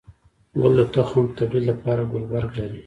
[0.61, 2.79] گل د تخم توليد لپاره ګلبرګ لري